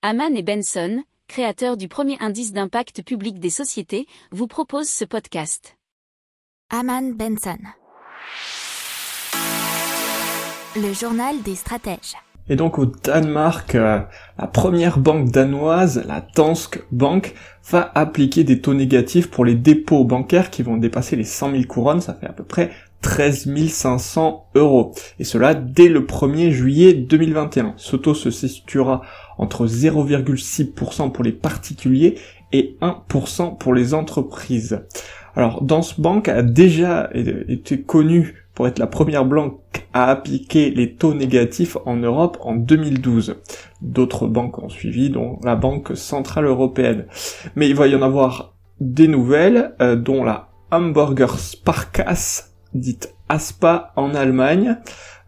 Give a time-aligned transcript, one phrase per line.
[0.00, 5.76] Haman et Benson, créateurs du premier indice d'impact public des sociétés, vous proposent ce podcast.
[6.70, 7.58] Haman Benson.
[10.76, 12.14] Le journal des stratèges.
[12.48, 13.98] Et donc au Danemark, euh,
[14.38, 17.34] la première banque danoise, la Danske Bank,
[17.68, 21.64] va appliquer des taux négatifs pour les dépôts bancaires qui vont dépasser les 100 000
[21.64, 22.70] couronnes, ça fait à peu près
[23.02, 24.92] 13 500 euros.
[25.18, 27.74] Et cela dès le 1er juillet 2021.
[27.76, 29.02] Ce taux se situera
[29.38, 32.16] entre 0,6% pour les particuliers
[32.52, 34.80] et 1% pour les entreprises.
[35.36, 40.94] Alors, Danske Bank a déjà été connue pour être la première banque à appliquer les
[40.94, 43.36] taux négatifs en Europe en 2012.
[43.80, 47.06] D'autres banques ont suivi, dont la Banque Centrale Européenne.
[47.54, 53.92] Mais il va y en avoir des nouvelles, euh, dont la Hamburger Sparkasse, dite ASPA
[53.96, 54.76] en Allemagne,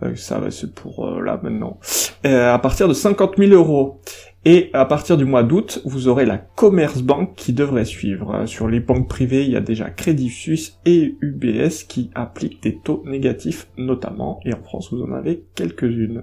[0.03, 1.79] euh, ça c'est pour euh, là maintenant,
[2.25, 4.01] à partir de 50 000 euros.
[4.47, 8.47] Et à partir du mois d'août, vous aurez la Commerzbank qui devrait suivre.
[8.47, 12.79] Sur les banques privées, il y a déjà Crédit Suisse et UBS qui appliquent des
[12.79, 16.23] taux négatifs notamment, et en France vous en avez quelques-unes.